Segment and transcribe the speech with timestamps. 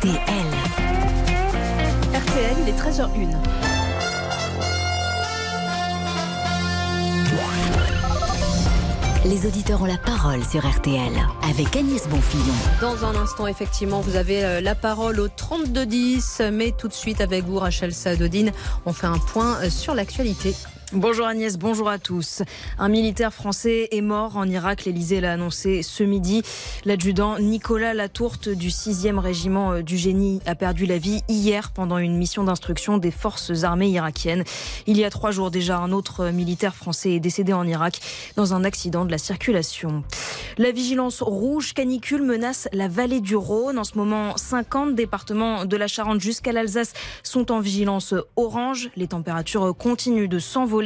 [0.00, 0.16] RTL.
[2.14, 3.36] RTL, il est 13h01.
[9.26, 12.54] Les auditeurs ont la parole sur RTL avec Agnès Bonfillon.
[12.80, 16.50] Dans un instant, effectivement, vous avez euh, la parole au 32-10.
[16.50, 18.52] Mais tout de suite, avec vous, Rachel Sadodine,
[18.86, 20.56] on fait un point euh, sur l'actualité.
[20.92, 22.42] Bonjour Agnès, bonjour à tous.
[22.76, 26.42] Un militaire français est mort en Irak, l'Elysée l'a annoncé ce midi.
[26.84, 31.98] L'adjudant Nicolas Latourte du 6e régiment euh, du génie a perdu la vie hier pendant
[31.98, 34.42] une mission d'instruction des forces armées irakiennes.
[34.88, 38.00] Il y a trois jours déjà, un autre militaire français est décédé en Irak
[38.34, 40.02] dans un accident de la circulation.
[40.58, 43.78] La vigilance rouge canicule menace la vallée du Rhône.
[43.78, 48.90] En ce moment, 50 départements de la Charente jusqu'à l'Alsace sont en vigilance orange.
[48.96, 50.79] Les températures continuent de s'envoler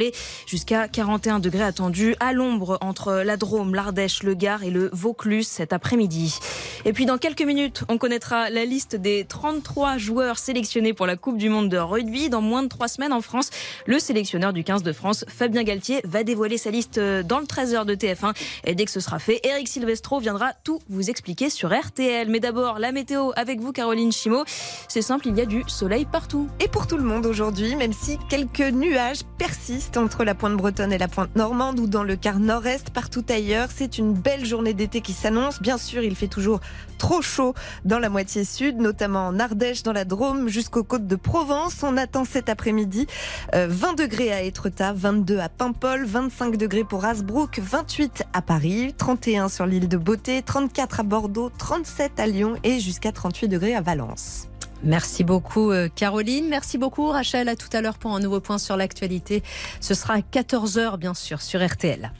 [0.45, 5.47] jusqu'à 41 degrés attendus à l'ombre entre la Drôme, l'Ardèche, le Gard et le Vaucluse
[5.47, 6.39] cet après-midi.
[6.85, 11.15] Et puis dans quelques minutes, on connaîtra la liste des 33 joueurs sélectionnés pour la
[11.15, 12.29] Coupe du Monde de rugby.
[12.29, 13.49] Dans moins de trois semaines en France,
[13.85, 17.85] le sélectionneur du 15 de France, Fabien Galtier, va dévoiler sa liste dans le 13h
[17.85, 18.33] de TF1.
[18.65, 22.29] Et dès que ce sera fait, Eric Silvestro viendra tout vous expliquer sur RTL.
[22.29, 24.43] Mais d'abord, la météo avec vous, Caroline Chimo.
[24.87, 26.47] C'est simple, il y a du soleil partout.
[26.59, 30.91] Et pour tout le monde aujourd'hui, même si quelques nuages persistent entre la pointe bretonne
[30.91, 34.73] et la pointe normande ou dans le quart nord-est, partout ailleurs, c'est une belle journée
[34.73, 35.61] d'été qui s'annonce.
[35.61, 36.59] Bien sûr, il fait toujours
[36.97, 37.53] trop chaud
[37.85, 41.83] dans la moitié sud, notamment en Ardèche, dans la Drôme, jusqu'aux côtes de Provence.
[41.83, 43.07] On attend cet après-midi
[43.53, 48.93] 20 euh, degrés à Étretat, 22 à Paimpol, 25 degrés pour Hasbrook, 28 à Paris,
[48.97, 53.75] 31 sur l'île de Beauté, 34 à Bordeaux, 37 à Lyon et jusqu'à 38 degrés
[53.75, 54.47] à Valence.
[54.83, 58.57] Merci beaucoup euh, Caroline, merci beaucoup Rachel, à tout à l'heure pour un nouveau point
[58.57, 59.43] sur l'actualité.
[59.79, 62.11] Ce sera à 14h bien sûr sur RTL.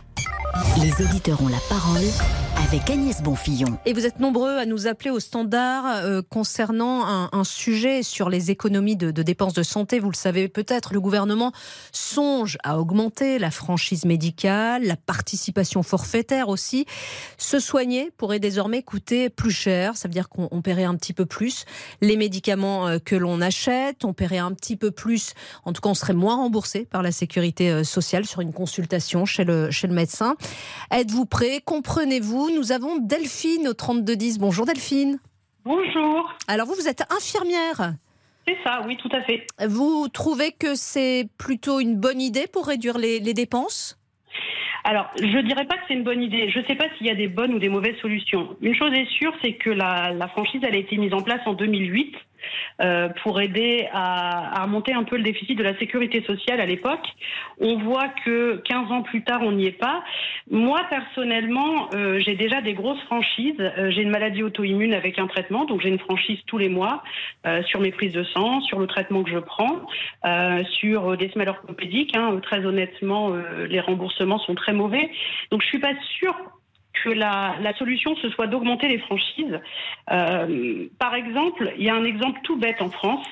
[0.81, 2.03] Les auditeurs ont la parole
[2.67, 3.77] avec Agnès Bonfillon.
[3.85, 8.49] Et vous êtes nombreux à nous appeler au standard euh, concernant un, sujet sur les
[8.49, 9.99] économies de, dépenses de santé.
[9.99, 11.52] Vous le savez peut-être, le gouvernement
[11.91, 16.86] songe à augmenter la franchise médicale, la participation forfaitaire aussi.
[17.37, 19.95] Se soigner pourrait désormais coûter plus cher.
[19.95, 21.65] Ça veut dire qu'on paierait un petit peu plus
[22.02, 24.05] les médicaments euh, que l'on achète.
[24.05, 25.33] On paierait un petit peu plus,
[25.65, 29.26] en tout cas on serait moins remboursé par la sécurité euh, sociale sur une consultation
[29.26, 30.05] chez le, chez le médecin.
[30.92, 31.61] Êtes-vous prêt?
[31.64, 32.49] Comprenez-vous?
[32.52, 34.39] Nous avons Delphine au 3210.
[34.39, 35.20] Bonjour Delphine.
[35.64, 36.33] Bonjour.
[36.48, 37.95] Alors vous, vous êtes infirmière
[38.48, 39.45] c'est ça, oui, tout à fait.
[39.67, 43.98] Vous trouvez que c'est plutôt une bonne idée pour réduire les, dépenses?
[44.83, 46.49] Alors, je ne dirais pas que c'est une bonne idée.
[46.49, 48.55] Je ne sais pas s'il y a des bonnes ou des mauvaises solutions.
[48.61, 52.15] Une chose est sûre, c'est que la, franchise, a été mise en place en 2008
[52.81, 56.65] euh, pour aider à, à, remonter un peu le déficit de la sécurité sociale à
[56.65, 57.05] l'époque.
[57.59, 60.03] On voit que 15 ans plus tard, on n'y est pas.
[60.52, 63.55] Moi, personnellement, euh, j'ai déjà des grosses franchises.
[63.59, 67.03] Euh, j'ai une maladie auto-immune avec un traitement, donc j'ai une franchise tous les mois
[67.67, 69.81] sur mes prises de sang, sur le traitement que je prends,
[70.80, 72.15] sur des semelles orthopédiques.
[72.15, 72.39] Hein.
[72.41, 73.33] Très honnêtement,
[73.69, 75.09] les remboursements sont très mauvais.
[75.52, 76.36] Donc je suis pas sûre
[77.03, 79.59] que la, solution ce soit d'augmenter les franchises.
[80.11, 83.26] Euh, par exemple, il y a un exemple tout bête en France.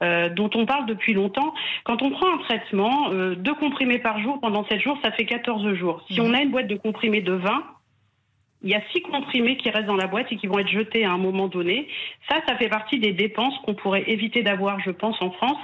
[0.00, 1.52] Euh, dont on parle depuis longtemps.
[1.82, 5.24] Quand on prend un traitement, euh, deux comprimés par jour pendant 7 jours, ça fait
[5.24, 6.04] 14 jours.
[6.08, 7.64] Si on a une boîte de comprimés de 20,
[8.62, 11.04] il y a 6 comprimés qui restent dans la boîte et qui vont être jetés
[11.04, 11.88] à un moment donné.
[12.28, 15.58] Ça, ça fait partie des dépenses qu'on pourrait éviter d'avoir, je pense, en France,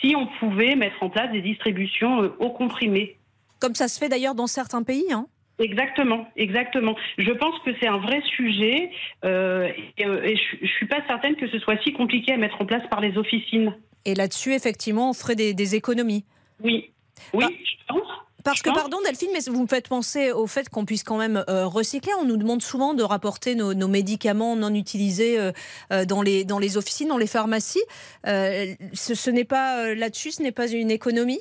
[0.00, 3.16] si on pouvait mettre en place des distributions aux comprimés.
[3.60, 5.12] Comme ça se fait d'ailleurs dans certains pays.
[5.12, 5.26] Hein
[5.60, 6.96] Exactement, exactement.
[7.18, 8.90] Je pense que c'est un vrai sujet
[9.24, 12.60] euh, et, euh, je, ne suis pas certaine que ce soit si compliqué à mettre
[12.60, 13.76] en place par les officines.
[14.06, 16.24] Et là-dessus, effectivement, on ferait des, économies.
[16.64, 16.90] Oui,
[17.34, 18.08] oui, je pense.
[18.42, 21.44] Parce que, pardon Delphine, mais vous me faites penser au fait qu'on puisse quand même
[21.50, 22.12] euh, recycler.
[22.18, 25.36] On nous demande souvent de rapporter nos, médicaments non utilisés
[26.08, 27.84] dans, les, dans les officines, dans les pharmacies.
[28.24, 31.40] ce n'est pas là-dessus, ce n'est pas une économie?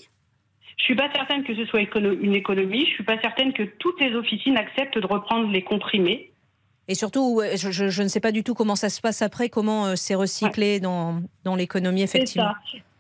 [0.79, 2.85] Je suis pas certaine que ce soit une économie.
[2.85, 6.31] Je suis pas certaine que toutes les officines acceptent de reprendre les comprimés.
[6.87, 9.95] Et surtout, je, ne sais pas du tout comment ça se passe après, comment euh,
[9.95, 12.53] c'est recyclé dans, dans l'économie, effectivement.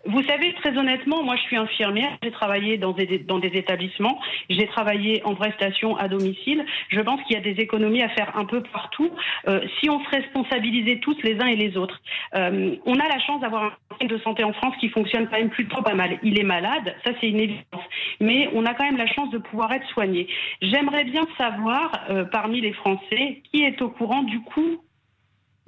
[0.09, 4.19] Vous savez, très honnêtement, moi je suis infirmière, j'ai travaillé dans des, dans des établissements,
[4.49, 6.65] j'ai travaillé en prestation à domicile.
[6.89, 9.11] Je pense qu'il y a des économies à faire un peu partout
[9.47, 12.01] euh, si on se responsabilisait tous les uns et les autres.
[12.35, 15.37] Euh, on a la chance d'avoir un système de santé en France qui fonctionne quand
[15.37, 16.17] même plutôt pas mal.
[16.23, 17.83] Il est malade, ça c'est une évidence,
[18.19, 20.27] mais on a quand même la chance de pouvoir être soigné.
[20.63, 24.81] J'aimerais bien savoir, euh, parmi les Français, qui est au courant du coût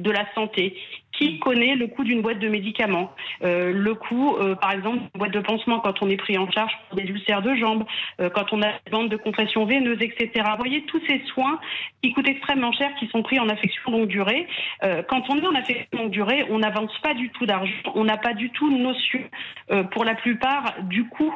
[0.02, 0.76] de la santé
[1.22, 3.12] qui connaît le coût d'une boîte de médicaments,
[3.44, 6.50] euh, le coût, euh, par exemple, d'une boîte de pansement quand on est pris en
[6.50, 7.84] charge pour des ulcères de jambes,
[8.20, 10.32] euh, quand on a des bandes de compression veineuse, etc.
[10.52, 11.60] Vous voyez, tous ces soins
[12.02, 14.48] qui coûtent extrêmement cher, qui sont pris en affection longue durée.
[15.08, 18.18] quand on est en affection longue durée, on n'avance pas du tout d'argent, on n'a
[18.18, 19.22] pas du tout notion,
[19.92, 21.34] pour la plupart, du coût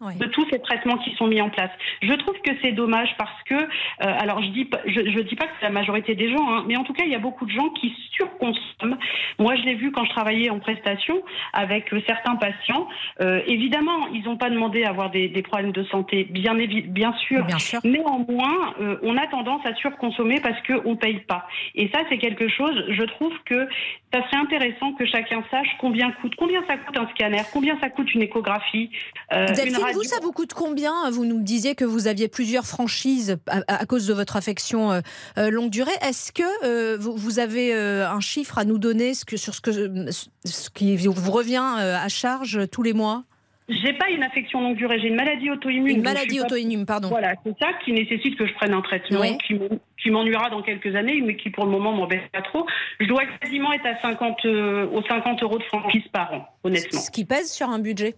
[0.00, 1.70] de tous ces traitements qui sont mis en place.
[2.02, 3.66] Je trouve que c'est dommage parce que, euh,
[4.00, 6.76] alors je dis, je, je dis pas que c'est la majorité des gens, hein, mais
[6.76, 8.96] en tout cas il y a beaucoup de gens qui surconsomment.
[9.38, 11.22] Moi je l'ai vu quand je travaillais en prestation
[11.52, 12.88] avec euh, certains patients.
[13.20, 17.12] Euh, évidemment, ils n'ont pas demandé à avoir des, des, problèmes de santé, bien, bien
[17.14, 17.44] sûr.
[17.44, 17.80] Bien sûr.
[17.84, 21.46] Néanmoins, euh, on a tendance à surconsommer parce qu'on ne paye pas.
[21.74, 22.84] Et ça c'est quelque chose.
[22.88, 23.68] Je trouve que
[24.12, 27.90] ça serait intéressant que chacun sache combien coûte, combien ça coûte un scanner, combien ça
[27.90, 28.90] coûte une échographie.
[29.30, 33.84] une vous, ça vous coûte combien Vous nous disiez que vous aviez plusieurs franchises à,
[33.84, 35.00] cause de votre affection euh,
[35.36, 35.92] euh, longue durée.
[36.00, 40.96] Est-ce que euh, vous, avez un chiffre à nous donner sur ce, que, ce qui
[40.96, 43.24] vous revient à charge tous les mois?
[43.68, 45.98] J'ai pas une affection longue durée, j'ai une maladie auto-immune.
[45.98, 47.08] Une maladie auto-immune, pardon.
[47.08, 51.20] Voilà, c'est ça qui nécessite que je prenne un traitement qui m'ennuiera dans quelques années,
[51.20, 52.66] mais qui pour le moment m'embête pas trop.
[52.98, 57.00] Je dois quasiment être à 50, aux 50 euros de franchise par an, honnêtement.
[57.00, 58.14] Ce qui pèse sur un budget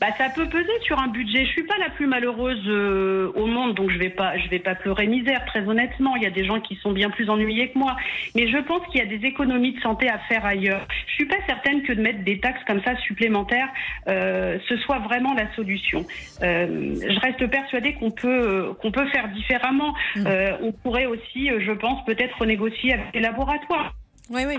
[0.00, 1.44] bah, ça peut peser sur un budget.
[1.44, 4.58] Je suis pas la plus malheureuse euh, au monde, donc je vais pas, je vais
[4.58, 5.44] pas pleurer misère.
[5.46, 7.96] Très honnêtement, il y a des gens qui sont bien plus ennuyés que moi.
[8.34, 10.86] Mais je pense qu'il y a des économies de santé à faire ailleurs.
[11.06, 13.68] Je suis pas certaine que de mettre des taxes comme ça supplémentaires,
[14.08, 16.06] euh, ce soit vraiment la solution.
[16.42, 19.94] Euh, je reste persuadée qu'on peut, qu'on peut faire différemment.
[20.16, 20.24] Mmh.
[20.62, 23.94] on pourrait aussi, je pense, peut-être renégocier avec les laboratoires.
[24.30, 24.56] Oui, oui.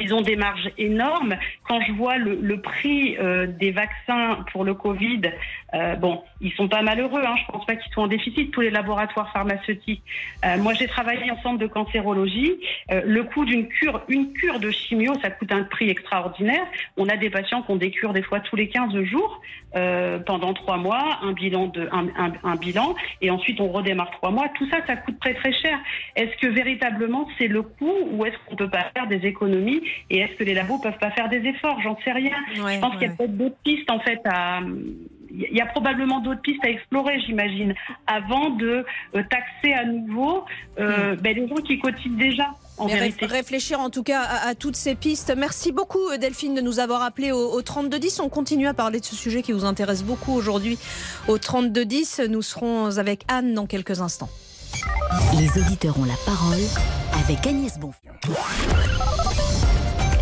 [0.00, 1.36] Ils ont des marges énormes.
[1.68, 5.22] Quand je vois le, le prix euh, des vaccins pour le Covid,
[5.74, 7.22] euh, bon, ils sont pas malheureux.
[7.24, 10.02] Hein, je pense pas qu'ils soient en déficit tous les laboratoires pharmaceutiques.
[10.44, 12.58] Euh, moi, j'ai travaillé en centre de cancérologie.
[12.90, 16.64] Euh, le coût d'une cure, une cure de chimio, ça coûte un prix extraordinaire.
[16.96, 19.40] On a des patients qui ont des cures des fois tous les 15 jours
[19.74, 24.10] euh, pendant trois mois, un bilan de un, un, un, bilan, et ensuite on redémarre
[24.10, 24.48] trois mois.
[24.58, 25.78] Tout ça, ça coûte très très cher.
[26.16, 29.80] Est-ce que véritablement c'est le coût ou est-ce qu'on peut pas faire des économies
[30.10, 31.80] et est-ce que les labos peuvent pas faire des efforts?
[31.82, 32.36] J'en sais rien.
[32.54, 34.60] je pense qu'il y a peut-être d'autres pistes en fait à
[35.34, 37.74] il y a probablement d'autres pistes à explorer, j'imagine,
[38.06, 38.84] avant de
[39.14, 40.44] euh, taxer à nouveau
[40.78, 41.20] euh, hmm.
[41.20, 42.50] ben, les gens qui cotisent déjà.
[42.78, 43.26] En vérité.
[43.26, 45.32] Réfléchir en tout cas à, toutes ces pistes.
[45.36, 48.20] Merci beaucoup Delphine de nous avoir appelé au, au 3210.
[48.20, 50.78] On continue à parler de ce sujet qui vous intéresse beaucoup aujourd'hui
[51.28, 52.22] au 3210.
[52.30, 54.30] Nous serons avec Anne dans quelques instants.
[55.38, 56.62] Les auditeurs ont la parole
[57.22, 58.12] avec Agnès Bonfillon.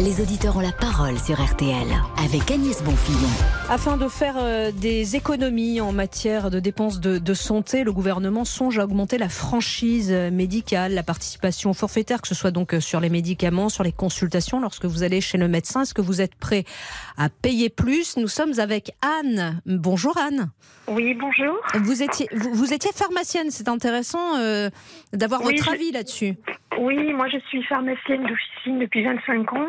[0.03, 1.87] Les auditeurs ont la parole sur RTL
[2.25, 3.29] avec Agnès Bonfillon.
[3.69, 8.79] Afin de faire euh, des économies en matière de dépenses de, santé, le gouvernement songe
[8.79, 13.69] à augmenter la franchise médicale, la participation forfaitaire, que ce soit donc sur les médicaments,
[13.69, 15.83] sur les consultations lorsque vous allez chez le médecin.
[15.83, 16.65] Est-ce que vous êtes prêt
[17.19, 18.17] à payer plus?
[18.17, 19.61] Nous sommes avec Anne.
[19.67, 20.51] Bonjour Anne.
[20.89, 21.57] Oui, bonjour.
[21.75, 24.71] Vous étiez, vous, étiez pharmacienne, c'est intéressant euh,
[25.13, 26.37] d'avoir votre avis là-dessus.
[26.79, 29.69] Oui, moi je suis pharmacienne d'officine depuis 25 ans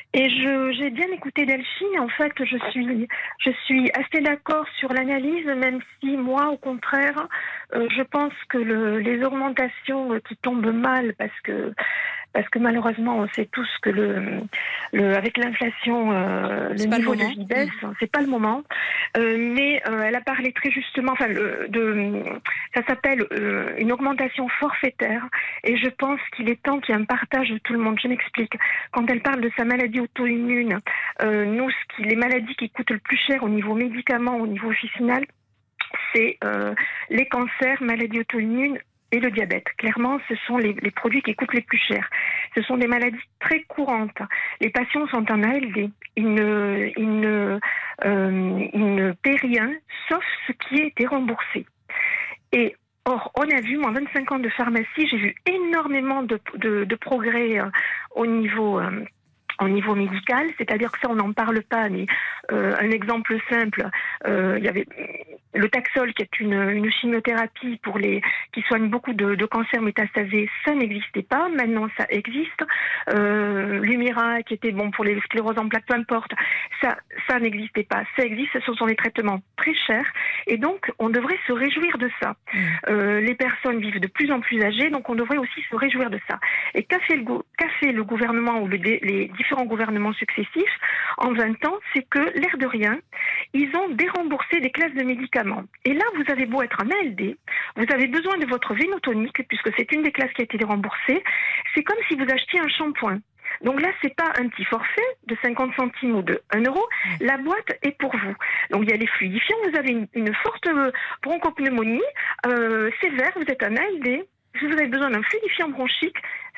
[0.13, 1.99] et j'ai bien écouté Delphine.
[1.99, 3.07] En fait, je suis,
[3.39, 7.27] je suis assez d'accord sur l'analyse, même si moi, au contraire,
[7.73, 11.73] euh, je pense que le, les augmentations qui tombent mal parce que
[12.33, 14.41] parce que malheureusement, on sait tous que le,
[14.93, 17.69] le avec l'inflation, euh, le niveau de vie baisse.
[17.99, 18.63] C'est pas le moment.
[19.17, 22.23] Euh, mais euh, elle a parlé très justement, enfin, de,
[22.73, 23.25] ça s'appelle
[23.77, 25.27] une augmentation forfaitaire.
[25.63, 27.99] Et je pense qu'il est temps qu'il y ait un partage de tout le monde.
[28.01, 28.53] Je m'explique.
[28.91, 30.79] Quand elle parle de sa maladie auto-immune,
[31.21, 35.25] euh, nous, les maladies qui coûtent le plus cher au niveau médicament, au niveau officinal,
[36.13, 36.73] c'est euh,
[37.09, 38.79] les cancers, maladies auto-immunes
[39.11, 39.65] et le diabète.
[39.77, 42.09] Clairement, ce sont les, produits qui coûtent les plus chers.
[42.55, 44.21] Ce sont des maladies très courantes.
[44.61, 45.89] Les patients sont en ALD.
[46.15, 47.59] Ils ne, ils ne,
[48.05, 49.71] euh, ils ne paient rien,
[50.09, 51.65] sauf ce qui a été remboursé.
[52.53, 56.95] Et Or, on a vu, moi, 25 ans de pharmacie, j'ai vu énormément de, de,
[56.95, 57.59] progrès
[58.15, 58.79] au niveau
[59.61, 62.05] au niveau médical, c'est-à-dire que ça on n'en parle pas, mais
[62.51, 63.87] euh, un exemple simple,
[64.27, 64.85] euh, il y avait
[65.53, 68.21] le Taxol qui est une, une, chimiothérapie pour les
[68.53, 72.63] qui soigne beaucoup de, de cancers métastasés, ça n'existait pas, maintenant ça existe.
[73.09, 76.31] Euh, Lumira qui était bon pour les scléroses en plaques, peu importe,
[76.81, 76.97] ça
[77.29, 80.05] ça n'existait pas, ça existe, ce sont des traitements très chers
[80.47, 82.35] et donc on devrait se réjouir de ça.
[82.53, 82.59] Mmh.
[82.89, 86.09] Euh, les personnes vivent de plus en plus âgées, donc on devrait aussi se réjouir
[86.09, 86.39] de ça.
[86.75, 87.25] Et qu'a fait le,
[87.57, 90.79] qu'a fait le gouvernement ou le, les différents différents gouvernements successifs
[91.17, 92.99] en 20 ans, c'est que, l'air de rien,
[93.53, 95.63] ils ont déremboursé des classes de médicaments.
[95.83, 97.35] Et là, vous avez beau être un ALD,
[97.75, 101.21] vous avez besoin de votre vénotonique, puisque c'est une des classes qui a été déremboursée,
[101.75, 103.19] c'est comme si vous achetiez un shampoing.
[103.61, 106.81] Donc là, c'est pas un petit forfait de 50 centimes ou de 1 euro.
[107.19, 108.35] La boîte est pour vous.
[108.69, 109.57] Donc il y a les fluidifiants.
[109.69, 110.67] Vous avez une, une forte
[111.21, 112.01] bronchopneumonie
[112.47, 113.31] euh, sévère.
[113.35, 114.25] Vous êtes un ALD.
[114.59, 116.15] Si vous avez besoin d'un fluidifiant bronchique,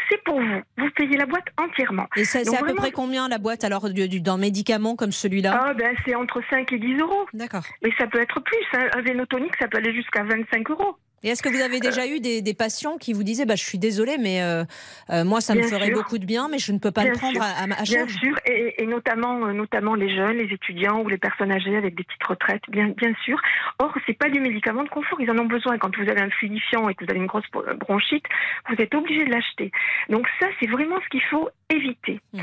[0.10, 0.62] c'est pour vous.
[0.78, 2.08] Vous payez la boîte entièrement.
[2.16, 5.60] Et c'est à peu près combien la boîte alors du- du- d'un médicament comme celui-là?
[5.68, 7.26] Ah ben c'est entre 5 et 10 euros.
[7.34, 7.64] D'accord.
[7.84, 8.58] Mais ça peut être plus.
[8.74, 8.88] hein.
[8.96, 10.98] Un vénotonique, ça peut aller jusqu'à 25 euros.
[11.24, 13.64] Et est-ce que vous avez déjà eu des, des patients qui vous disaient bah, Je
[13.64, 14.64] suis désolée, mais euh,
[15.10, 15.96] euh, moi, ça me Bien ferait sûr.
[15.96, 17.44] beaucoup de bien, mais je ne peux pas le prendre sûr.
[17.44, 18.14] à, ma- à Bien charge?
[18.20, 21.96] sûr, et, et notamment, euh, notamment les jeunes, les étudiants ou les personnes âgées avec
[21.96, 23.40] des petites retraites, bien, bien sûr.
[23.80, 25.78] Or, c'est pas du médicament de confort, ils en ont besoin.
[25.78, 28.26] Quand vous avez un fluidifiant et que vous avez une grosse bro- bronchite,
[28.70, 29.72] vous êtes obligé de l'acheter.
[30.10, 32.20] Donc ça, c'est vraiment ce qu'il faut éviter.
[32.34, 32.42] Mmh.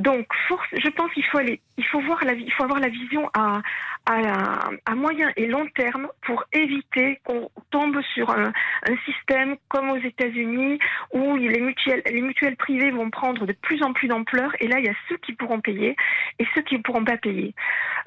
[0.00, 2.88] Donc, force, je pense qu'il faut aller, il faut voir la, il faut avoir la
[2.88, 3.60] vision à,
[4.06, 8.52] à, à moyen et long terme pour éviter qu'on tombe sur un,
[8.88, 10.78] un système comme aux États-Unis
[11.12, 14.78] où les mutuelles, les mutuelles privées vont prendre de plus en plus d'ampleur et là
[14.78, 15.96] il y a ceux qui pourront payer
[16.38, 17.54] et ceux qui ne pourront pas payer.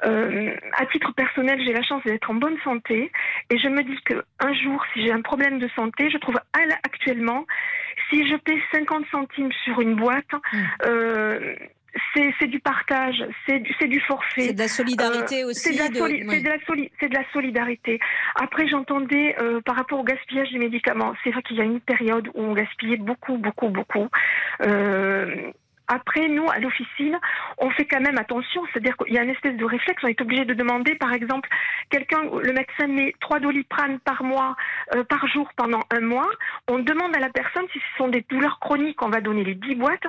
[0.05, 3.11] Euh, à titre personnel, j'ai la chance d'être en bonne santé
[3.49, 6.39] et je me dis que un jour, si j'ai un problème de santé, je trouve
[6.83, 7.45] actuellement,
[8.09, 10.31] si je paie 50 centimes sur une boîte,
[10.85, 11.55] euh,
[12.13, 14.41] c'est c'est du partage, c'est du, c'est du forfait.
[14.47, 15.73] C'est de la solidarité Euh, aussi.
[15.75, 16.41] C'est de, soli- oui.
[16.41, 17.99] de la solidarité.
[18.35, 21.13] Après, j'entendais euh, par rapport au gaspillage des médicaments.
[21.23, 24.07] C'est vrai qu'il y a une période où on gaspillait beaucoup, beaucoup, beaucoup.
[24.61, 25.51] Euh,
[25.91, 27.19] après, nous, à l'officine,
[27.57, 28.61] on fait quand même attention.
[28.71, 30.01] C'est-à-dire qu'il y a une espèce de réflexe.
[30.03, 31.49] On est obligé de demander, par exemple,
[31.89, 34.55] quelqu'un, le médecin met 3 doliprane par mois,
[34.95, 36.29] euh, par jour pendant un mois.
[36.69, 39.01] On demande à la personne si ce sont des douleurs chroniques.
[39.01, 40.03] On va donner les 10 boîtes.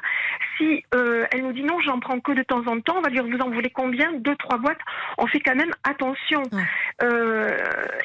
[0.57, 3.11] Si euh, elle nous dit non, j'en prends que de temps en temps, on va
[3.11, 4.13] dire vous en voulez combien?
[4.13, 4.79] Deux, trois boîtes.
[5.19, 6.43] On fait quand même attention.
[6.53, 6.63] Ouais.
[7.03, 7.59] Euh,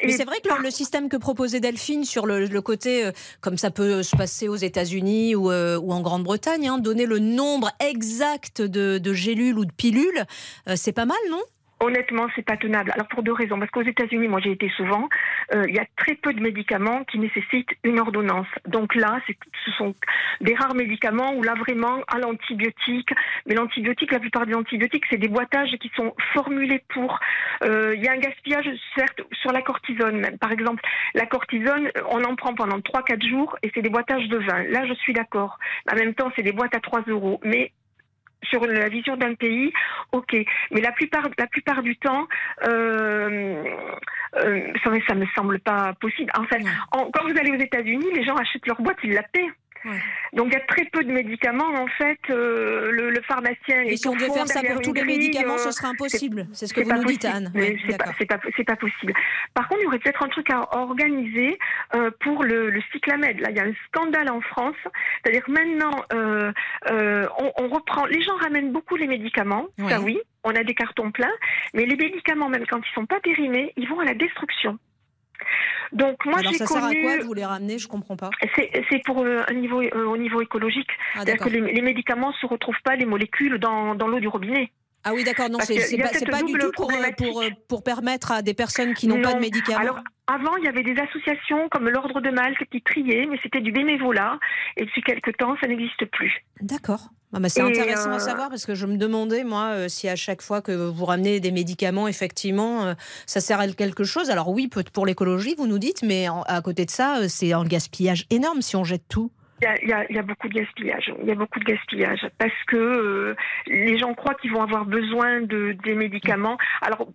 [0.03, 3.57] Mais c'est vrai que par- le, système que proposait Delphine sur le, le côté, comme
[3.57, 8.61] ça peut se passer aux États-Unis ou, ou en Grande-Bretagne, hein, donner le nombre exact
[8.61, 10.25] de, gélules ou de pilules,
[10.67, 11.41] euh, c'est pas mal, non?
[11.79, 12.91] Honnêtement, c'est pas tenable.
[12.91, 13.59] Alors pour deux raisons.
[13.59, 15.07] Parce qu'aux États-Unis, moi j'ai été souvent,
[15.53, 18.47] euh, il y a très peu de médicaments qui nécessitent une ordonnance.
[18.65, 19.19] Donc là,
[19.65, 19.93] ce sont
[20.41, 23.11] des rares médicaments où là vraiment à l'antibiotique.
[23.45, 27.19] Mais l'antibiotique, la plupart des antibiotiques, c'est des boîtages qui sont formulés pour.
[27.63, 30.37] euh, Il y a un gaspillage certes sur la cortisone.
[30.39, 30.81] Par exemple,
[31.13, 34.63] la cortisone, on en prend pendant 3-4 jours et c'est des boîtages de 20.
[34.71, 35.59] Là, je suis d'accord.
[35.91, 37.39] En même temps, c'est des boîtes à 3 euros.
[37.43, 37.71] Mais
[38.43, 39.71] sur la vision d'un pays,
[40.11, 40.35] ok.
[40.71, 42.27] Mais la plupart, la plupart du temps,
[42.67, 43.63] euh,
[44.37, 46.31] euh, ça, ça me semble pas possible.
[46.37, 49.23] En fait, en- quand vous allez aux États-Unis, les gens achètent leur boîte, ils la
[49.23, 49.49] paient.
[49.87, 49.99] Ouais.
[50.33, 51.69] Donc il y a très peu de médicaments.
[51.75, 54.93] En fait, euh, le, le pharmacien Et est si on devait faire ça pour tous
[54.93, 56.47] les grille, médicaments, euh, ce serait impossible.
[56.53, 57.25] C'est ce que vous nous dites.
[57.25, 57.51] Anne.
[57.55, 58.05] Oui, c'est pas,
[58.37, 59.13] pas, c'est pas possible.
[59.53, 61.57] Par contre, il y aurait peut-être un truc à organiser
[61.95, 63.39] euh, pour le, le cyclamède.
[63.39, 64.75] Là, il y a un scandale en France.
[65.23, 66.51] C'est-à-dire maintenant, euh,
[66.91, 68.05] euh, on, on reprend.
[68.05, 69.67] Les gens ramènent beaucoup les médicaments.
[69.89, 70.19] Ça, oui.
[70.43, 71.33] On a des cartons pleins.
[71.73, 74.77] Mais les médicaments, même quand ils sont pas périmés, ils vont à la destruction.
[75.93, 77.03] Donc moi, j'ai ça sert à connu.
[77.03, 77.77] quoi de vous les ramener?
[77.77, 78.29] Je comprends pas.
[78.55, 80.89] C'est pour euh, un niveau, euh, au niveau écologique.
[81.15, 84.19] Ah C'est-à-dire que les, les médicaments ne se retrouvent pas, les molécules, dans, dans l'eau
[84.19, 84.71] du robinet.
[85.07, 85.49] Ah oui, d'accord.
[85.49, 85.97] Non, c'est
[86.29, 89.35] pas, du tout pour, euh, pour, euh, pour permettre à des personnes qui n'ont pas
[89.35, 89.79] de médicaments.
[89.79, 93.61] Alors, avant, il y avait des associations comme l'Ordre de Malte qui triaient, mais c'était
[93.61, 94.37] du bénévolat.
[94.75, 96.43] Et depuis quelque temps, ça n'existe plus.
[96.59, 97.07] D'accord.
[97.33, 100.17] Ah bah, c'est intéressant à euh, savoir parce que je me demandais, moi, si à
[100.17, 102.93] chaque fois que vous ramenez des médicaments, effectivement,
[103.25, 104.29] ça sert à quelque chose.
[104.29, 108.25] Alors oui, pour l'écologie, vous nous dites, mais à côté de ça, c'est un gaspillage
[108.29, 109.31] énorme si on jette tout.
[109.61, 111.11] Il y, y y a beaucoup de gaspillage.
[111.21, 113.35] Il y a beaucoup de gaspillage parce que euh,
[113.67, 116.57] les gens croient qu'ils vont avoir besoin de des médicaments.
[116.81, 117.07] Alors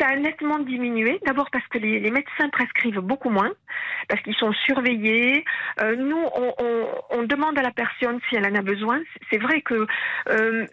[0.00, 1.20] ça a nettement diminué.
[1.24, 3.52] D'abord parce que les, les médecins prescrivent beaucoup moins,
[4.08, 5.44] parce qu'ils sont surveillés.
[5.80, 9.00] Euh, nous, on, on- on demande à la personne si elle en a besoin.
[9.30, 9.86] C'est vrai que,
[10.30, 10.66] euh,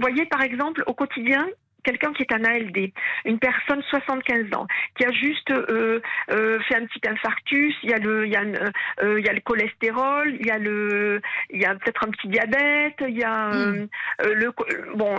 [0.00, 1.44] voyez par exemple au quotidien.
[1.88, 2.92] Quelqu'un qui est un ALD,
[3.24, 7.94] une personne 75 ans, qui a juste euh, euh, fait un petit infarctus, il y
[7.94, 11.22] a le, il y a, euh, il y a le cholestérol, il y a le,
[11.48, 13.86] il y a peut-être un petit diabète, il y a euh,
[14.20, 14.52] le,
[14.96, 15.18] bon,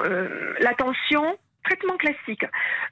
[0.60, 1.40] la tension.
[1.70, 2.44] Traitement classique.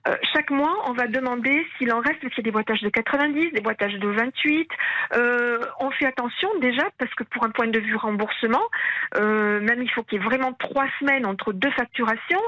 [0.07, 2.89] Euh, chaque mois, on va demander s'il en reste, s'il y a des boîtages de
[2.89, 4.69] 90, des boîtages de 28.
[5.15, 8.61] Euh, on fait attention déjà parce que pour un point de vue remboursement,
[9.15, 12.41] euh, même il faut qu'il y ait vraiment trois semaines entre deux facturations.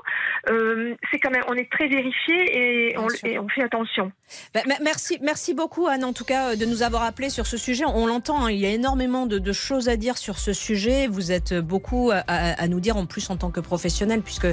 [1.12, 3.19] C'est quand même, on est très vérifié et on, sûr.
[3.27, 4.12] et on fait attention.
[4.53, 7.57] Bah, me- merci, merci beaucoup Anne, en tout cas, de nous avoir appelé sur ce
[7.57, 7.86] sujet.
[7.86, 11.07] On l'entend, hein, il y a énormément de, de choses à dire sur ce sujet.
[11.07, 14.48] Vous êtes beaucoup à, à- à nous dire, en plus en tant que professionnelle, puisque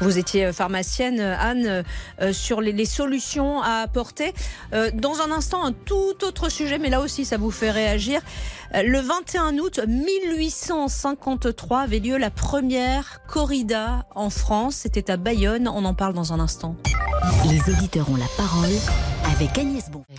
[0.00, 1.17] vous étiez pharmacienne.
[1.20, 1.84] Anne,
[2.32, 4.32] sur les, solutions à apporter.
[4.94, 8.20] dans un instant, un tout autre sujet, mais là aussi, ça vous fait réagir.
[8.74, 14.76] Le 21 août 1853 avait lieu la première corrida en France.
[14.76, 15.68] C'était à Bayonne.
[15.68, 16.76] On en parle dans un instant.
[17.50, 18.70] Les auditeurs ont la parole
[19.32, 20.17] avec Agnès Bonfillon.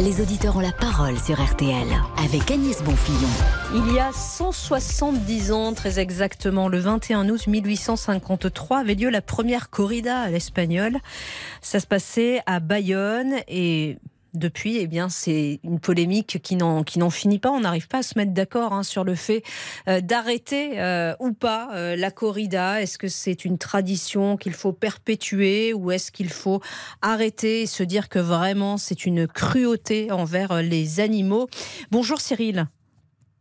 [0.00, 3.28] Les auditeurs ont la parole sur RTL avec Agnès Bonfillon.
[3.74, 9.70] Il y a 170 ans, très exactement, le 21 août 1853, avait lieu la première
[9.70, 10.98] corrida à l'espagnol.
[11.60, 13.98] Ça se passait à Bayonne et
[14.34, 17.50] depuis, eh bien, c'est une polémique qui n'en finit pas.
[17.50, 19.42] On n'arrive pas à se mettre d'accord hein, sur le fait
[19.88, 22.80] euh, d'arrêter euh, ou pas euh, la corrida.
[22.80, 26.60] Est-ce que c'est une tradition qu'il faut perpétuer ou est-ce qu'il faut
[27.02, 31.48] arrêter et se dire que vraiment c'est une cruauté envers les animaux?
[31.90, 32.66] Bonjour Cyril.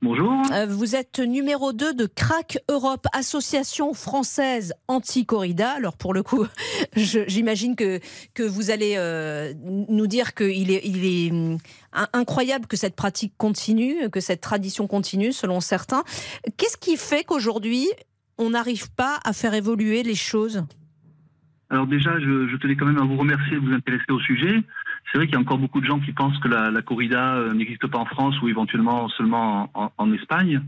[0.03, 0.41] Bonjour.
[0.51, 5.69] Euh, vous êtes numéro 2 de CRAC Europe, association française anti-corrida.
[5.69, 6.47] Alors pour le coup,
[6.95, 7.99] j'imagine que,
[8.33, 11.59] que vous allez euh, nous dire qu'il est, il est hum,
[12.13, 16.03] incroyable que cette pratique continue, que cette tradition continue selon certains.
[16.57, 17.87] Qu'est-ce qui fait qu'aujourd'hui,
[18.39, 20.63] on n'arrive pas à faire évoluer les choses?
[21.69, 24.61] Alors déjà, je, je, tenais quand même à vous remercier de vous intéresser au sujet.
[25.11, 27.53] C'est vrai qu'il y a encore beaucoup de gens qui pensent que la, corrida euh,
[27.53, 30.61] n'existe pas en France ou éventuellement seulement en, Espagne.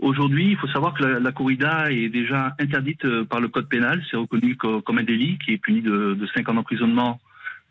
[0.00, 4.02] Aujourd'hui, il faut savoir que la, corrida est déjà interdite euh, par le code pénal.
[4.10, 7.20] C'est reconnu comme un délit qui est puni de, de 5 ans d'emprisonnement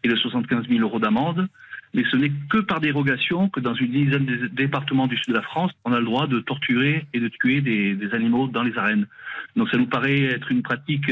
[0.03, 1.49] et de 75 000 euros d'amende.
[1.93, 5.33] Mais ce n'est que par dérogation que dans une dizaine de départements du sud de
[5.33, 8.63] la France, on a le droit de torturer et de tuer des, des animaux dans
[8.63, 9.07] les arènes.
[9.57, 11.11] Donc ça nous paraît être une pratique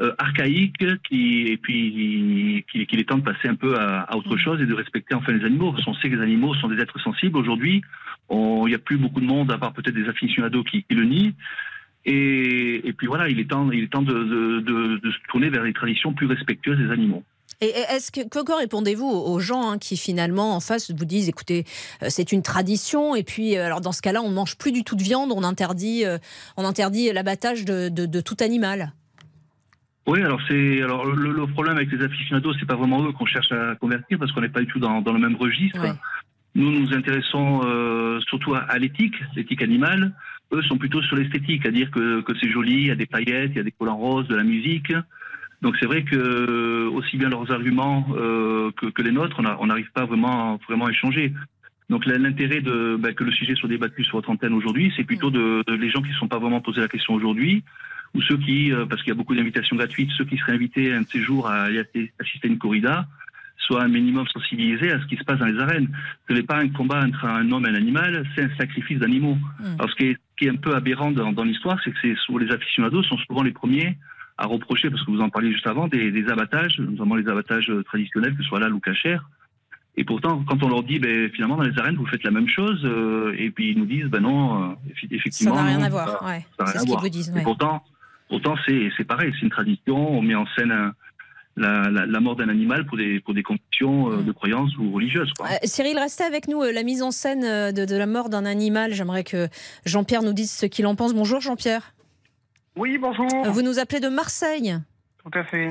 [0.00, 4.60] euh, archaïque qui, et puis qu'il est temps de passer un peu à, autre chose
[4.60, 5.72] et de respecter enfin les animaux.
[5.72, 7.36] Parce qu'on sait que les animaux sont des êtres sensibles.
[7.36, 7.82] Aujourd'hui,
[8.30, 11.04] il n'y a plus beaucoup de monde, à part peut-être des aficionados qui, qui le
[11.04, 11.34] nient.
[12.04, 15.18] Et, et, puis voilà, il est temps, il est temps de, de, de, de, se
[15.28, 17.22] tourner vers les traditions plus respectueuses des animaux.
[17.60, 21.64] Et est-ce que, que répondez-vous aux gens hein, qui finalement en face vous disent, écoutez,
[22.02, 24.82] euh, c'est une tradition, et puis euh, alors dans ce cas-là, on mange plus du
[24.82, 26.04] tout de viande, on interdit,
[26.56, 28.92] on interdit l'abattage de, de tout animal?
[30.06, 33.52] Oui, alors c'est alors le, problème avec les aficionados, c'est pas vraiment eux qu'on cherche
[33.52, 35.96] à convertir parce qu'on n'est pas du tout dans, dans le même registre.
[36.54, 40.12] Nous nous intéressons euh, surtout à, l'éthique, l'éthique animale.
[40.52, 43.06] Eux sont plutôt sur l'esthétique, à dire que, que c'est joli, il y a des
[43.06, 44.92] paillettes, il y a des collants roses, de la musique.
[45.62, 49.90] Donc c'est vrai que aussi bien leurs arguments euh, que, que, les nôtres, on n'arrive
[49.92, 51.32] pas vraiment vraiment à échanger.
[51.88, 55.30] Donc l'intérêt de bah, que le sujet soit débattu sur votre antenne aujourd'hui, c'est plutôt
[55.30, 57.62] de, de, les gens qui ne sont pas vraiment posé la question aujourd'hui,
[58.14, 60.92] ou ceux qui, euh, parce qu'il y a beaucoup d'invitations gratuites, ceux qui seraient invités
[60.92, 62.10] un de ces jours à assister
[62.44, 63.06] à une corrida,
[63.58, 65.88] soient un minimum sensibilisés à ce qui se passe dans les arènes.
[66.28, 69.36] Ce n'est pas un combat entre un homme et un animal, c'est un sacrifice d'animaux.
[69.60, 69.64] Mmh.
[69.78, 72.14] Alors ce qui, est, qui est, un peu aberrant dans, dans l'histoire, c'est que c'est
[72.38, 73.96] les aficionados sont souvent les premiers
[74.38, 77.70] à reprocher, parce que vous en parliez juste avant, des, des abattages, notamment les abattages
[77.84, 79.28] traditionnels, que ce soit là ou cachère.
[79.96, 82.48] Et pourtant, quand on leur dit, ben, finalement, dans les arènes, vous faites la même
[82.48, 84.74] chose, euh, et puis ils nous disent, ben non, euh,
[85.10, 85.54] effectivement.
[85.54, 86.46] Ça n'a rien à voir, ouais.
[86.66, 87.30] C'est ce qu'ils vous disent.
[87.30, 87.42] Ouais.
[87.42, 87.84] Et pourtant,
[88.32, 90.92] Autant c'est pareil, c'est une tradition, on met en scène
[91.56, 94.90] la, la, la, mort d'un animal pour des, pour des convictions euh, de croyance ou
[94.92, 95.32] religieuses.
[95.36, 95.48] Quoi.
[95.50, 96.62] Euh, Cyril, restez avec nous.
[96.62, 97.42] Euh, la mise en scène
[97.72, 99.48] de, de la mort d'un animal, j'aimerais que
[99.84, 101.14] Jean-Pierre nous dise ce qu'il en pense.
[101.14, 101.94] Bonjour Jean-Pierre.
[102.76, 103.28] Oui, bonjour.
[103.50, 104.78] Vous nous appelez de Marseille.
[105.22, 105.68] Tout à fait.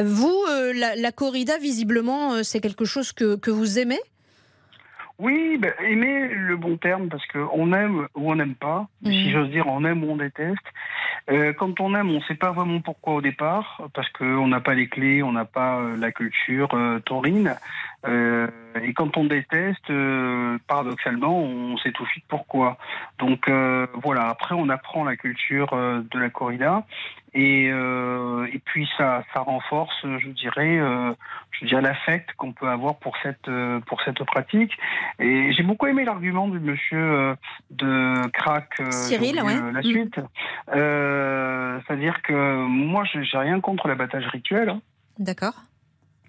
[0.00, 3.98] Vous, la, la, corrida, visiblement, c'est quelque chose que, que vous aimez
[5.18, 8.88] oui, ben, aimer le bon terme parce qu'on aime ou on n'aime pas.
[9.02, 9.10] Mmh.
[9.10, 10.66] Si j'ose dire, on aime ou on déteste.
[11.30, 14.60] Euh, quand on aime, on ne sait pas vraiment pourquoi au départ, parce qu'on n'a
[14.60, 17.54] pas les clés, on n'a pas euh, la culture euh, taurine.
[18.06, 18.48] Euh,
[18.82, 22.76] et quand on déteste, euh, paradoxalement, on sait tout de suite pourquoi.
[23.18, 26.84] Donc euh, voilà, après on apprend la culture de la corrida
[27.34, 30.78] et, et puis ça, ça renforce, je dirais,
[31.50, 33.50] je dirais l'affect qu'on peut avoir pour cette
[33.86, 34.72] pour cette pratique.
[35.18, 37.34] Et j'ai beaucoup aimé l'argument du monsieur
[37.70, 38.80] de Crac.
[38.90, 39.72] Cyril, ouais.
[39.72, 40.20] La suite,
[40.68, 44.68] c'est-à-dire que moi, j'ai rien contre l'abattage rituel.
[44.68, 44.80] Hein.
[45.18, 45.54] D'accord.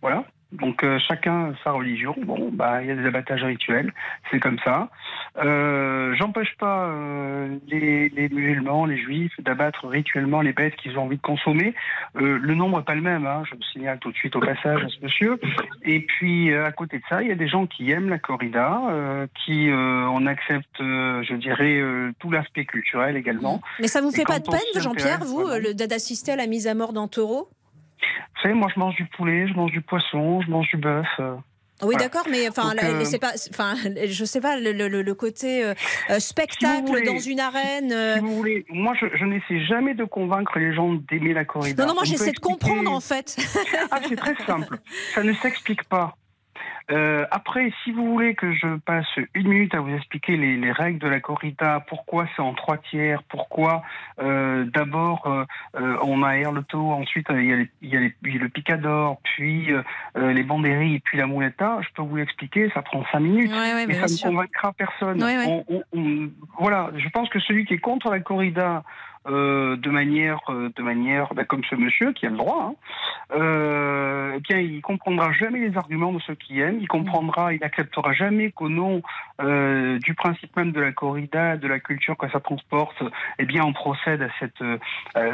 [0.02, 0.26] Voilà.
[0.52, 2.16] Donc euh, chacun sa religion.
[2.26, 3.92] Bon, bah il y a des abattages rituels,
[4.32, 4.90] c'est comme ça.
[5.38, 11.04] Euh, J'empêche pas euh, les, les, musulmans, les juifs d'abattre rituellement les bêtes qu'ils ont
[11.04, 11.74] envie de consommer.
[12.16, 14.40] Euh, le nombre n'est pas le même, hein, je me signale tout de suite au
[14.40, 15.40] passage à ce monsieur.
[15.84, 18.20] Et puis euh, à côté de ça, il y a des gens qui aiment la
[18.20, 21.82] corrida, euh, qui on accepte, je dirais,
[22.20, 23.62] tout l'aspect culturel également.
[23.80, 26.94] Mais ça vous fait pas de peine, Jean-Pierre, vous, d'assister à la mise à mort
[26.94, 27.50] d'un taureau?
[28.36, 31.08] Vous savez, moi, je mange du poulet, je mange du poisson, je mange du bœuf.
[31.20, 31.36] Euh.
[31.82, 32.74] Oui, d'accord, mais enfin,
[33.20, 35.74] pas, enfin, je sais pas, le, côté
[36.20, 37.94] spectacle dans une arène.
[38.16, 41.84] Si vous voulez, moi, je, n'essaie jamais de convaincre les gens d'aimer la corrida.
[41.84, 43.36] Non, non, moi, j'essaie de comprendre en fait.
[43.92, 44.78] ah, c'est très simple.
[45.14, 46.16] Ça ne s'explique pas.
[46.92, 51.00] Euh, après, si vous voulez que je passe une minute à vous expliquer les, règles
[51.00, 53.84] de la corrida, pourquoi c'est en trois tiers, pourquoi
[54.22, 58.50] euh, d'abord euh, on aère le taux, ensuite il y a, il y a, le
[58.50, 59.70] picador, puis
[60.16, 63.52] les banderies, puis la mouletta, je peux vous l'expliquer, ça prend cinq minutes,
[63.88, 65.24] mais ça ne convaincra personne.
[66.60, 68.84] voilà, je pense que celui qui est contre la corrida,
[69.28, 72.76] euh, de manière, euh, de manière bah, comme ce monsieur qui a le droit, hein,
[73.36, 77.60] euh, eh bien, il comprendra jamais les arguments de ceux qui aiment, il comprendra, il
[77.60, 79.02] n'acceptera jamais qu'au nom
[79.42, 83.02] euh, du principe même de la corrida, de la culture que ça transporte,
[83.40, 84.64] eh bien, on procède à cette,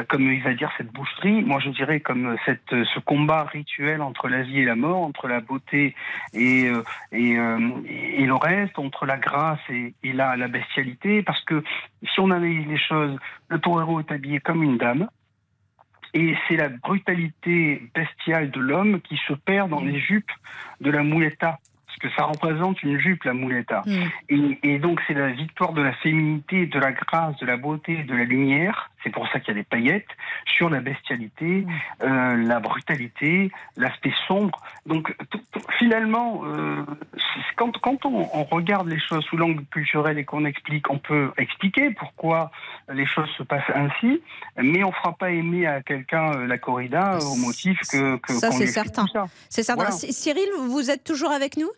[0.08, 1.42] comme il va dire, cette boucherie.
[1.42, 5.28] Moi, je dirais comme cette, ce combat rituel entre la vie et la mort, entre
[5.28, 5.94] la beauté
[6.32, 6.70] et,
[7.12, 11.62] et, et le reste, entre la grâce et, et la, la bestialité, parce que
[12.02, 13.58] si on analyse les choses, le
[14.00, 15.08] est habillé comme une dame.
[16.14, 20.30] Et c'est la brutalité bestiale de l'homme qui se perd dans les jupes
[20.80, 23.82] de la muleta parce que ça représente une jupe, la muleta.
[23.86, 24.54] Mm.
[24.62, 28.14] Et, donc c'est la victoire de la féminité, de la grâce, de la beauté, de
[28.14, 28.90] la lumière.
[29.02, 30.08] C'est pour ça qu'il y a des paillettes
[30.56, 31.66] sur la bestialité,
[32.02, 34.60] euh, la brutalité, l'aspect sombre.
[34.86, 35.14] Donc
[35.78, 36.84] finalement, euh,
[37.56, 41.90] quand, quand on, regarde les choses sous l'angle culturel et qu'on explique, on peut expliquer
[41.90, 42.50] pourquoi
[42.92, 44.20] les choses se passent ainsi,
[44.56, 48.32] mais on ne fera pas aimer à quelqu'un euh, la corrida au motif que, que
[48.32, 49.06] ça c'est certain.
[49.48, 49.90] C'est certain.
[49.90, 51.70] Cyril, vous êtes toujours avec nous?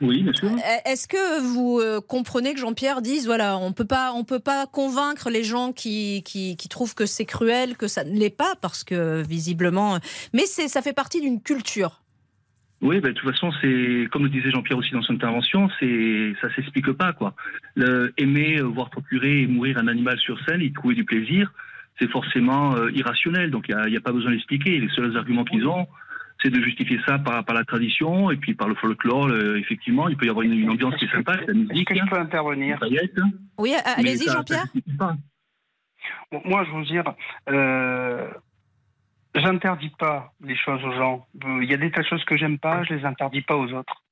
[0.00, 0.48] Oui, bien sûr.
[0.48, 0.56] Euh,
[0.90, 4.66] est-ce que vous euh, comprenez que Jean-Pierre dise voilà, on peut pas, on peut pas
[4.66, 8.84] convaincre les gens qui, qui, trouvent que c'est cruel, que ça ne l'est pas, parce
[8.84, 9.98] que visiblement,
[10.32, 12.02] mais c'est, ça fait partie d'une culture.
[12.80, 16.32] Oui, ben, de toute façon, c'est comme le disait Jean-Pierre aussi dans son intervention, c'est
[16.40, 17.34] ça s'explique pas quoi.
[17.74, 21.52] Le, aimer, euh, voir procurer et mourir un animal sur scène, y trouver du plaisir,
[21.98, 23.50] c'est forcément irrationnel.
[23.50, 24.78] Donc il n'y a, a, pas besoin d'expliquer.
[24.78, 25.88] Les seuls arguments qu'ils ont,
[26.42, 29.30] c'est de justifier ça par, par, la tradition et puis par le folklore.
[29.56, 31.90] effectivement, il peut y avoir une, ambiance qui est sympa, la musique.
[31.90, 32.78] Est-ce que je peux intervenir?
[33.58, 34.66] Oui, allez-y, Jean-Pierre.
[36.44, 37.04] moi, je veux dire,
[37.48, 38.28] euh,
[39.34, 41.26] j'interdis pas les choses aux gens.
[41.44, 43.72] Il y a des tas de choses que j'aime pas, je les interdis pas aux
[43.72, 44.02] autres.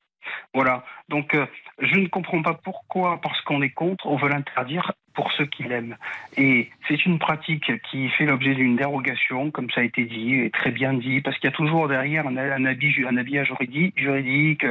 [0.55, 0.85] Voilà.
[1.09, 1.47] Donc, euh,
[1.79, 5.65] je ne comprends pas pourquoi, parce qu'on est contre, on veut l'interdire pour ceux qui
[5.65, 5.97] l'aiment.
[6.37, 10.51] Et c'est une pratique qui fait l'objet d'une dérogation, comme ça a été dit, et
[10.51, 13.53] très bien dit, parce qu'il y a toujours derrière un, un, habillage
[13.97, 14.65] juridique.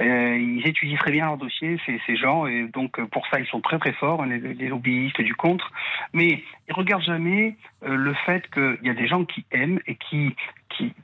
[0.00, 3.60] euh, ils étudient très bien leur dossier, ces, gens, et donc pour ça, ils sont
[3.60, 5.70] très très forts, les, les lobbyistes du contre.
[6.14, 9.96] Mais ils regardent jamais euh, le fait qu'il y a des gens qui aiment et
[9.96, 10.34] qui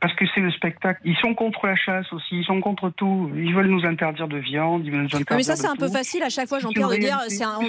[0.01, 1.01] parce que c'est le spectacle.
[1.05, 3.31] Ils sont contre la chasse aussi, ils sont contre tout.
[3.35, 5.37] Ils veulent nous interdire de viande, ils veulent nous interdire.
[5.37, 7.19] Mais ça, c'est un peu facile à chaque fois, Jean-Pierre, de dire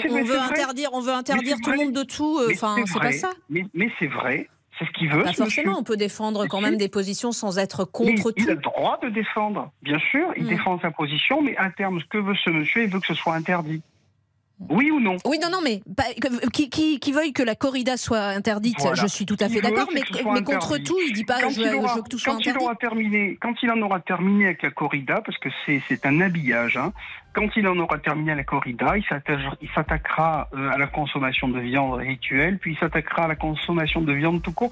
[0.10, 2.40] on, veut interdire, on veut interdire tout le monde de tout.
[2.40, 3.32] Euh, enfin, c'est pas ça.
[3.50, 4.50] Mais, c'est vrai.
[4.78, 5.24] C'est ce qu'il veut.
[5.24, 8.44] Pas forcément, on peut défendre quand même des positions sans être contre tout.
[8.44, 10.50] Il a le droit de défendre, bien sûr, il hmm.
[10.50, 13.16] défend sa position, mais à terme, ce que veut ce monsieur, il veut que ce
[13.16, 13.82] soit interdit.
[14.60, 15.18] Oui ou non?
[15.26, 15.82] Oui, non, non, mais
[16.52, 20.02] qui, qui, veuille que la corrida soit interdite, je suis tout à fait d'accord, mais,
[20.34, 23.38] mais contre tout, il dit pas je, veux que tout soit quand Il aura terminé,
[23.40, 26.92] quand il en aura terminé avec la corrida, parce que c'est un habillage, hein,
[27.34, 31.94] quand il en aura terminé la corrida, il s'attaquera euh, à la consommation de viande
[31.94, 34.72] rituelle, puis il s'attaquera à la consommation de viande tout court.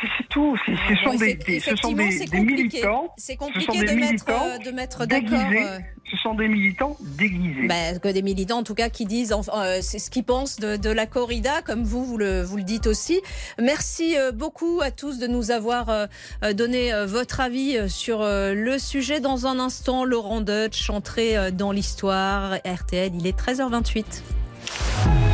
[0.00, 0.56] C'est tout.
[0.66, 3.12] Ce sont, des, ce sont des, militants.
[3.16, 5.38] C'est compliqué de, mettre, euh, de mettre d'accord.
[5.38, 5.78] Euh.
[6.10, 7.66] Ce sont des militants déguisés.
[7.68, 10.90] Bah, que des militants, en tout cas, qui disent, euh, c'est ce qu'ils pensent de,
[10.90, 13.20] la corrida, comme vous, vous le, vous le dites aussi.
[13.60, 16.08] Merci beaucoup à tous de nous avoir
[16.54, 19.20] donné votre avis sur le sujet.
[19.20, 22.54] Dans un instant, Laurent Deutsch, entré dans l'histoire.
[22.64, 24.22] RTL, il est 13h28.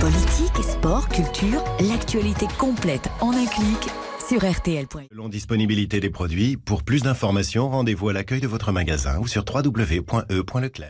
[0.01, 3.91] Politique, sport, culture, l'actualité complète en un clic
[4.29, 4.87] sur RTL.
[5.11, 9.45] Selon disponibilité des produits, pour plus d'informations, rendez-vous à l'accueil de votre magasin ou sur
[9.49, 10.85] www.e.leclerc.